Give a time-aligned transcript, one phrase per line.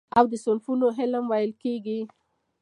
[0.17, 1.99] او د صفتونو علم ويل کېږي.